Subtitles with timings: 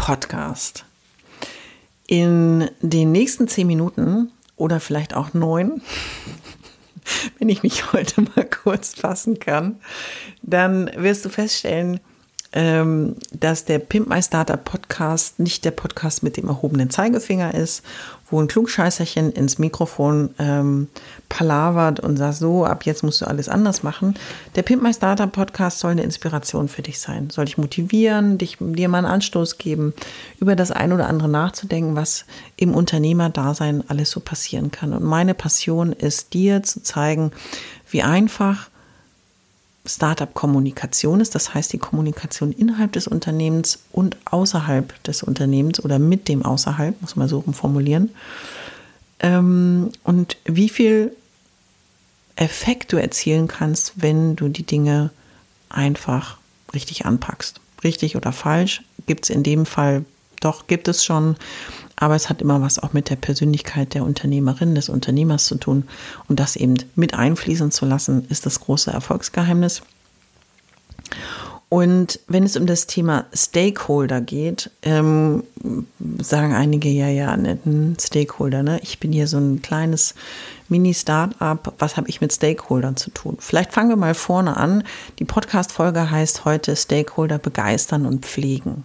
[0.00, 0.86] Podcast.
[2.06, 5.82] In den nächsten zehn Minuten oder vielleicht auch neun
[7.38, 9.78] wenn ich mich heute mal kurz fassen kann,
[10.40, 12.00] dann wirst du feststellen,
[12.52, 17.84] ähm, dass der Pimp My Startup Podcast nicht der Podcast mit dem erhobenen Zeigefinger ist,
[18.30, 20.88] wo ein Klugscheißerchen ins Mikrofon ähm,
[21.28, 24.14] palavert und sagt, so, ab jetzt musst du alles anders machen.
[24.56, 28.56] Der Pimp My Startup Podcast soll eine Inspiration für dich sein, soll dich motivieren, dich,
[28.60, 29.92] dir mal einen Anstoß geben,
[30.40, 32.24] über das ein oder andere nachzudenken, was
[32.56, 34.92] im Unternehmerdasein alles so passieren kann.
[34.92, 37.32] Und meine Passion ist, dir zu zeigen,
[37.90, 38.69] wie einfach
[39.94, 46.28] Startup-Kommunikation ist, das heißt die Kommunikation innerhalb des Unternehmens und außerhalb des Unternehmens oder mit
[46.28, 48.10] dem außerhalb, muss man so formulieren.
[49.20, 51.14] Ähm, und wie viel
[52.36, 55.10] Effekt du erzielen kannst, wenn du die Dinge
[55.68, 56.38] einfach
[56.72, 57.60] richtig anpackst.
[57.84, 60.04] Richtig oder falsch gibt es in dem Fall
[60.40, 61.36] doch, gibt es schon,
[62.00, 65.84] aber es hat immer was auch mit der Persönlichkeit der Unternehmerin, des Unternehmers zu tun.
[66.28, 69.82] Und das eben mit einfließen zu lassen, ist das große Erfolgsgeheimnis.
[71.68, 75.44] Und wenn es um das Thema Stakeholder geht, ähm,
[76.18, 78.80] sagen einige, ja, ja, ein Stakeholder, ne?
[78.82, 80.14] Ich bin hier so ein kleines
[80.68, 81.72] Mini-Startup.
[81.78, 83.36] Was habe ich mit Stakeholdern zu tun?
[83.38, 84.82] Vielleicht fangen wir mal vorne an.
[85.20, 88.84] Die Podcast-Folge heißt heute Stakeholder begeistern und pflegen.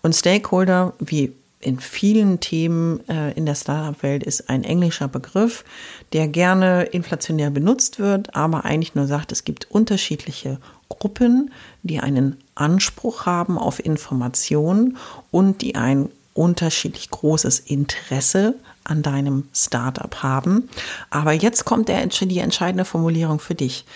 [0.00, 1.34] Und Stakeholder, wie
[1.66, 5.64] in vielen Themen äh, in der Startup-Welt ist ein englischer Begriff,
[6.12, 11.50] der gerne inflationär benutzt wird, aber eigentlich nur sagt, es gibt unterschiedliche Gruppen,
[11.82, 14.96] die einen Anspruch haben auf Informationen
[15.32, 18.54] und die ein unterschiedlich großes Interesse
[18.84, 20.68] an deinem Startup haben.
[21.10, 23.86] Aber jetzt kommt der, die entscheidende Formulierung für dich.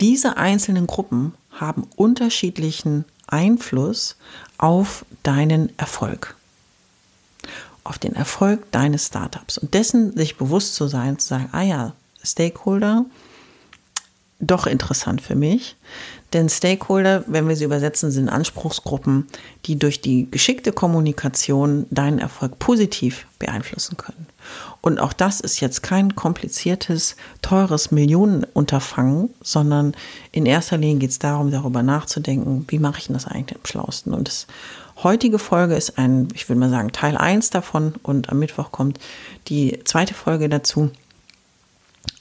[0.00, 4.16] Diese einzelnen Gruppen haben unterschiedlichen Einfluss
[4.58, 6.34] auf deinen Erfolg
[7.90, 11.92] auf den Erfolg deines Startups und dessen sich bewusst zu sein, zu sagen, ah ja,
[12.22, 13.04] Stakeholder,
[14.38, 15.76] doch interessant für mich.
[16.32, 19.26] Denn Stakeholder, wenn wir sie übersetzen, sind Anspruchsgruppen,
[19.66, 24.26] die durch die geschickte Kommunikation deinen Erfolg positiv beeinflussen können.
[24.80, 29.94] Und auch das ist jetzt kein kompliziertes, teures Millionenunterfangen, sondern
[30.30, 34.14] in erster Linie geht es darum, darüber nachzudenken, wie mache ich das eigentlich am schlausten.
[34.14, 34.46] Und das
[35.02, 38.98] heutige Folge ist ein, ich würde mal sagen, Teil 1 davon und am Mittwoch kommt
[39.48, 40.90] die zweite Folge dazu.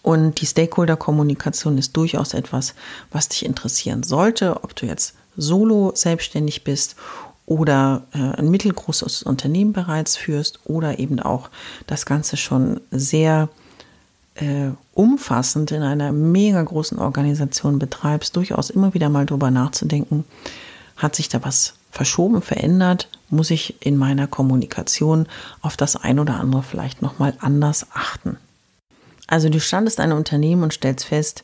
[0.02, 2.74] Und die Stakeholder-Kommunikation ist durchaus etwas,
[3.12, 6.96] was dich interessieren sollte, ob du jetzt solo selbstständig bist
[7.46, 11.50] oder äh, ein mittelgroßes Unternehmen bereits führst oder eben auch
[11.88, 13.50] das Ganze schon sehr
[14.36, 20.26] äh, umfassend in einer mega großen Organisation betreibst, durchaus immer wieder mal drüber nachzudenken,
[20.96, 25.28] hat sich da was verschoben, verändert, muss ich in meiner Kommunikation
[25.62, 28.38] auf das ein oder andere vielleicht nochmal anders achten.
[29.28, 31.44] Also du standest ein Unternehmen und stellst fest,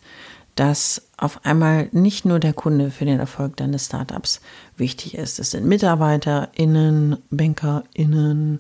[0.56, 4.42] dass auf einmal nicht nur der Kunde für den Erfolg deines Startups
[4.78, 5.38] wichtig ist.
[5.38, 8.60] Es sind MitarbeiterInnen, BankerInnen,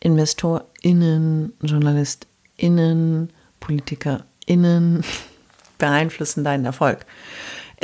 [0.00, 5.04] InvestorInnen, JournalistInnen, PolitikerInnen
[5.78, 7.04] beeinflussen deinen Erfolg.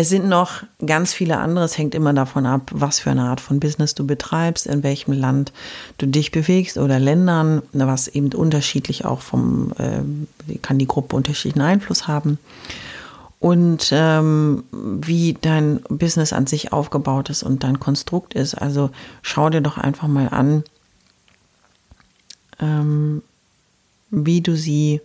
[0.01, 1.65] Es sind noch ganz viele andere.
[1.65, 5.13] Es hängt immer davon ab, was für eine Art von Business du betreibst, in welchem
[5.13, 5.53] Land
[5.99, 11.63] du dich bewegst oder Ländern, was eben unterschiedlich auch vom, äh, kann die Gruppe unterschiedlichen
[11.63, 12.39] Einfluss haben.
[13.41, 18.55] Und ähm, wie dein Business an sich aufgebaut ist und dein Konstrukt ist.
[18.55, 18.91] Also
[19.23, 20.63] schau dir doch einfach mal an,
[22.61, 23.23] ähm,
[24.13, 25.01] wie du sie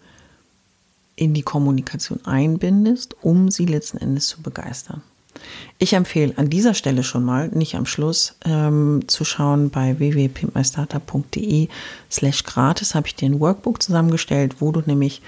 [1.16, 5.02] in die Kommunikation einbindest, um sie letzten Endes zu begeistern.
[5.78, 12.44] Ich empfehle an dieser Stelle schon mal, nicht am Schluss, ähm, zu schauen bei www.pimpmystartup.de/slash
[12.44, 15.22] gratis habe ich dir ein Workbook zusammengestellt, wo du nämlich,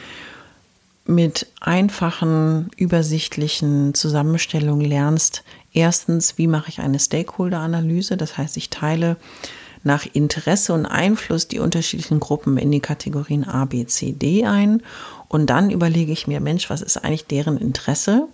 [1.07, 9.17] mit einfachen, übersichtlichen Zusammenstellungen lernst, erstens, wie mache ich eine Stakeholder-Analyse, das heißt, ich teile
[9.83, 14.81] nach Interesse und Einfluss die unterschiedlichen Gruppen in die Kategorien A, B, C, D ein.
[15.35, 18.29] Und dann überlege ich mir, Mensch, was ist eigentlich deren Interesse?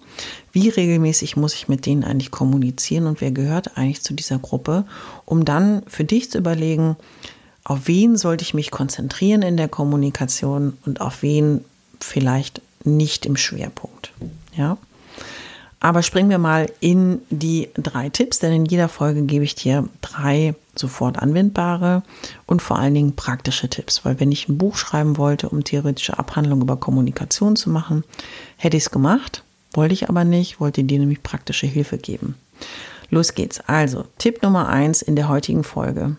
[0.52, 4.86] Wie regelmäßig muss ich mit denen eigentlich kommunizieren und wer gehört eigentlich zu dieser Gruppe?
[5.26, 6.98] Um dann für dich zu überlegen,
[7.64, 11.66] auf wen sollte ich mich konzentrieren in der Kommunikation und auf wen
[12.00, 14.14] vielleicht nicht im Schwerpunkt.
[14.56, 14.78] Ja.
[15.84, 19.90] Aber springen wir mal in die drei Tipps, denn in jeder Folge gebe ich dir
[20.02, 22.04] drei sofort anwendbare
[22.46, 24.06] und vor allen Dingen praktische Tipps.
[24.06, 28.04] Weil wenn ich ein Buch schreiben wollte, um theoretische Abhandlungen über Kommunikation zu machen,
[28.58, 29.44] hätte ich es gemacht,
[29.74, 32.36] wollte ich aber nicht, wollte dir nämlich praktische Hilfe geben.
[33.10, 33.60] Los geht's.
[33.62, 36.16] Also, Tipp Nummer eins in der heutigen Folge.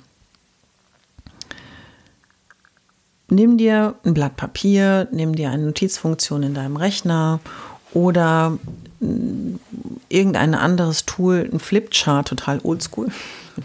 [3.29, 7.39] Nimm dir ein Blatt Papier, nimm dir eine Notizfunktion in deinem Rechner
[7.95, 8.59] oder
[10.09, 13.09] irgendein anderes Tool, ein Flipchart, total oldschool.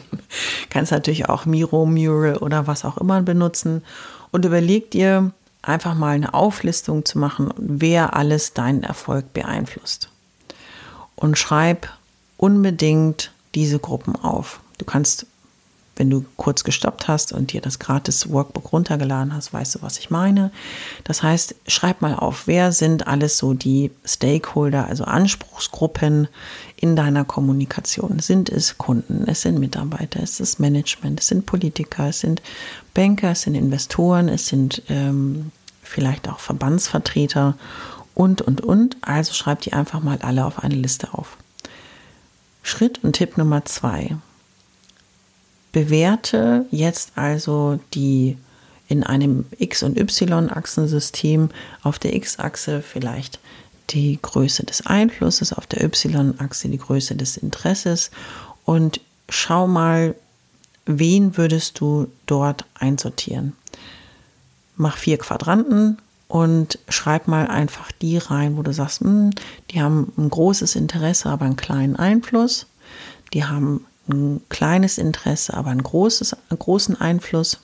[0.70, 3.84] Kannst natürlich auch Miro, Mural oder was auch immer benutzen
[4.32, 5.32] und überleg dir
[5.62, 10.10] einfach mal eine Auflistung zu machen, wer alles deinen Erfolg beeinflusst.
[11.16, 11.90] Und schreib
[12.38, 14.60] unbedingt diese Gruppen auf.
[14.78, 15.26] Du kannst
[15.98, 20.00] wenn du kurz gestoppt hast und dir das gratis Workbook runtergeladen hast, weißt du, was
[20.00, 20.52] ich meine.
[21.04, 26.28] Das heißt, schreib mal auf, wer sind alles so die Stakeholder, also Anspruchsgruppen
[26.76, 28.20] in deiner Kommunikation?
[28.20, 32.42] Sind es Kunden, es sind Mitarbeiter, es ist Management, es sind Politiker, es sind
[32.94, 35.52] Banker, es sind Investoren, es sind ähm,
[35.82, 37.58] vielleicht auch Verbandsvertreter
[38.14, 38.98] und, und, und.
[39.02, 41.38] Also schreib die einfach mal alle auf eine Liste auf.
[42.64, 44.18] Schritt und Tipp Nummer zwei
[45.72, 48.38] bewerte jetzt also die
[48.88, 51.50] in einem X- und Y-Achsensystem
[51.84, 53.40] auf der X-Achse vielleicht
[53.90, 58.12] die Größe des Einflusses, auf der Y-Achse die Größe des Interesses
[58.66, 60.16] und schau mal,
[60.86, 63.54] wen würdest du dort einsortieren.
[64.76, 65.98] Mach vier Quadranten
[66.28, 69.30] und schreib mal einfach die rein, wo du sagst, mh, hm,
[69.72, 72.68] die haben ein großes Interesse, aber einen kleinen Einfluss.
[73.34, 77.60] Die haben ein kleines Interesse, aber ein großes, einen großen Einfluss.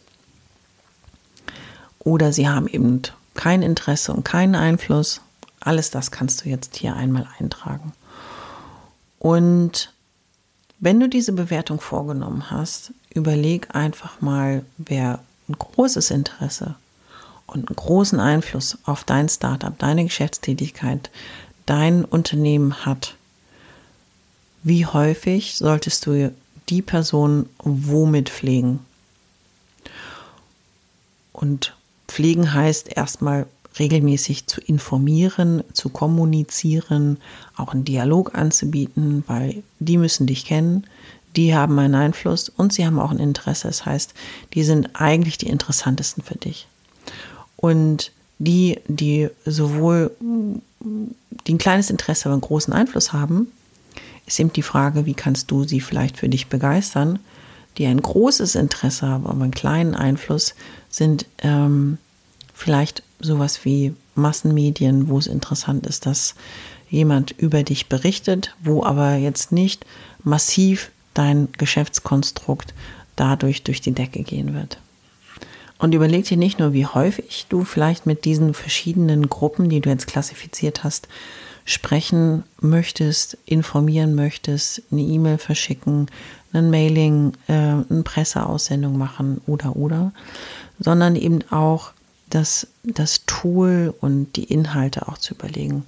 [2.00, 3.02] Oder sie haben eben
[3.34, 5.22] kein Interesse und keinen Einfluss.
[5.60, 7.94] Alles das kannst du jetzt hier einmal eintragen.
[9.20, 9.94] Und
[10.80, 16.76] wenn du diese Bewertung vorgenommen hast, überleg einfach mal, wer ein großes Interesse
[17.48, 21.10] und einen großen Einfluss auf dein Startup, deine Geschäftstätigkeit,
[21.66, 23.16] dein Unternehmen hat
[24.64, 26.34] wie häufig solltest du
[26.70, 28.80] die Person womit pflegen?
[31.32, 31.76] Und
[32.08, 33.46] pflegen heißt erstmal
[33.80, 37.18] regelmäßig zu informieren, zu kommunizieren,
[37.56, 40.86] auch einen Dialog anzubieten, weil die müssen dich kennen,
[41.36, 43.68] die haben einen Einfluss und sie haben auch ein Interesse.
[43.68, 44.14] Das heißt,
[44.54, 46.68] die sind eigentlich die interessantesten für dich.
[47.58, 50.12] Und die, die sowohl
[50.80, 53.48] die ein kleines Interesse, aber einen großen Einfluss haben,
[54.26, 57.20] ist eben die Frage, wie kannst du sie vielleicht für dich begeistern,
[57.78, 60.56] die ein großes Interesse haben, aber einen kleinen Einfluss
[60.90, 61.98] sind ähm,
[62.54, 66.36] vielleicht sowas wie Massenmedien, wo es interessant ist, dass
[66.90, 69.86] jemand über dich berichtet, wo aber jetzt nicht
[70.24, 72.74] massiv dein Geschäftskonstrukt
[73.16, 74.78] dadurch durch die Decke gehen wird.
[75.80, 79.90] Und überleg dir nicht nur, wie häufig du vielleicht mit diesen verschiedenen Gruppen, die du
[79.90, 81.08] jetzt klassifiziert hast,
[81.66, 86.08] sprechen möchtest, informieren möchtest, eine E-Mail verschicken,
[86.52, 90.12] ein Mailing, äh, eine Presseaussendung machen oder oder,
[90.80, 91.92] sondern eben auch
[92.30, 95.86] das, das Tool und die Inhalte auch zu überlegen.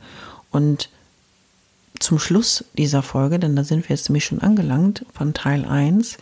[0.52, 0.90] Und
[2.00, 6.18] zum Schluss dieser Folge, denn da sind wir jetzt nämlich schon angelangt von Teil 1,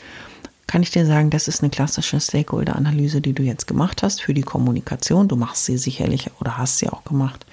[0.65, 4.33] kann ich dir sagen, das ist eine klassische Stakeholder-Analyse, die du jetzt gemacht hast für
[4.33, 5.27] die Kommunikation.
[5.27, 7.45] Du machst sie sicherlich oder hast sie auch gemacht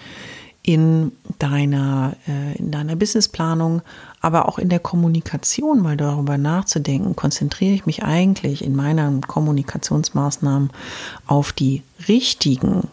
[0.73, 1.11] in
[1.41, 3.83] deiner, äh, in deiner Businessplanung,
[4.21, 10.71] aber auch in der Kommunikation mal darüber nachzudenken, konzentriere ich mich eigentlich in meinen Kommunikationsmaßnahmen
[11.27, 12.87] auf die richtigen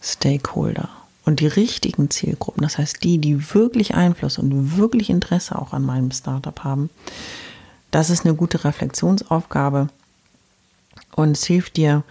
[0.00, 0.88] Stakeholder
[1.26, 5.82] und die richtigen Zielgruppen, das heißt die, die wirklich Einfluss und wirklich Interesse auch an
[5.82, 6.88] meinem Startup haben.
[7.90, 9.88] Das ist eine gute Reflexionsaufgabe
[11.14, 12.04] und es hilft dir,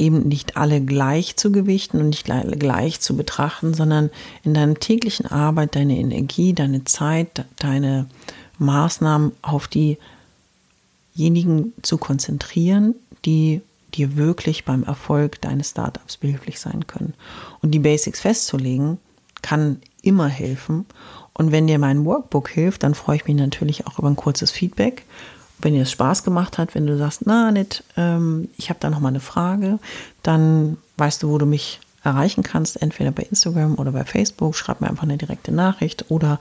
[0.00, 4.10] eben nicht alle gleich zu gewichten und nicht alle gleich zu betrachten, sondern
[4.42, 8.06] in deiner täglichen Arbeit deine Energie, deine Zeit, deine
[8.58, 13.60] Maßnahmen auf diejenigen zu konzentrieren, die
[13.94, 17.14] dir wirklich beim Erfolg deines Startups behilflich sein können.
[17.60, 18.98] Und die Basics festzulegen,
[19.42, 20.86] kann immer helfen.
[21.32, 24.50] Und wenn dir mein Workbook hilft, dann freue ich mich natürlich auch über ein kurzes
[24.50, 25.04] Feedback.
[25.62, 28.90] Wenn dir es Spaß gemacht hat, wenn du sagst, na, nicht, ähm, ich habe da
[28.90, 29.78] noch mal eine Frage,
[30.22, 34.56] dann weißt du, wo du mich erreichen kannst, entweder bei Instagram oder bei Facebook.
[34.56, 36.40] Schreib mir einfach eine direkte Nachricht oder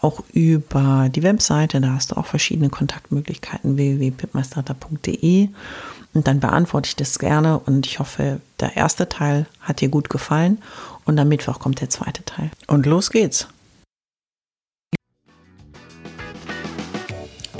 [0.00, 1.80] auch über die Webseite.
[1.80, 5.48] Da hast du auch verschiedene Kontaktmöglichkeiten www.pipmeisterter.de
[6.14, 10.08] und dann beantworte ich das gerne und ich hoffe, der erste Teil hat dir gut
[10.08, 10.58] gefallen
[11.04, 12.50] und am Mittwoch kommt der zweite Teil.
[12.66, 13.48] Und los geht's!